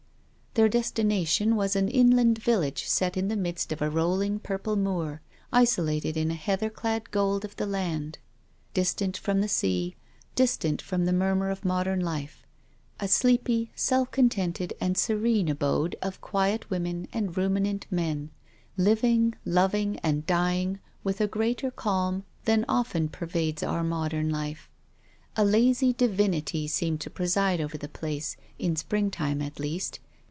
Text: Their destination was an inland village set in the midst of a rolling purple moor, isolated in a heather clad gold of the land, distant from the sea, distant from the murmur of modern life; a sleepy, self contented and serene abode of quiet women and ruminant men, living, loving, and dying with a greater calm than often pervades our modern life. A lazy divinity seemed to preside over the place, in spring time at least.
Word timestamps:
Their 0.53 0.67
destination 0.67 1.55
was 1.55 1.77
an 1.77 1.87
inland 1.87 2.37
village 2.37 2.85
set 2.85 3.15
in 3.15 3.29
the 3.29 3.37
midst 3.37 3.71
of 3.71 3.81
a 3.81 3.89
rolling 3.89 4.37
purple 4.39 4.75
moor, 4.75 5.21
isolated 5.53 6.17
in 6.17 6.29
a 6.29 6.33
heather 6.33 6.69
clad 6.69 7.09
gold 7.11 7.45
of 7.45 7.55
the 7.55 7.65
land, 7.65 8.17
distant 8.73 9.15
from 9.15 9.39
the 9.39 9.47
sea, 9.47 9.95
distant 10.35 10.81
from 10.81 11.05
the 11.05 11.13
murmur 11.13 11.49
of 11.49 11.63
modern 11.63 12.01
life; 12.01 12.45
a 12.99 13.07
sleepy, 13.07 13.71
self 13.75 14.11
contented 14.11 14.73
and 14.81 14.97
serene 14.97 15.47
abode 15.47 15.95
of 16.01 16.19
quiet 16.19 16.69
women 16.69 17.07
and 17.13 17.37
ruminant 17.37 17.85
men, 17.89 18.29
living, 18.75 19.33
loving, 19.45 19.99
and 19.99 20.25
dying 20.27 20.79
with 21.01 21.21
a 21.21 21.27
greater 21.27 21.71
calm 21.71 22.25
than 22.43 22.65
often 22.67 23.07
pervades 23.07 23.63
our 23.63 23.85
modern 23.85 24.29
life. 24.29 24.69
A 25.37 25.45
lazy 25.45 25.93
divinity 25.93 26.67
seemed 26.67 26.99
to 26.99 27.09
preside 27.09 27.61
over 27.61 27.77
the 27.77 27.87
place, 27.87 28.35
in 28.59 28.75
spring 28.75 29.09
time 29.09 29.41
at 29.41 29.57
least. 29.57 30.01